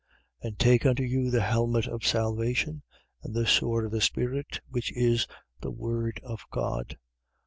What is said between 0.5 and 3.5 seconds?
take unto you the helmet of salvation and the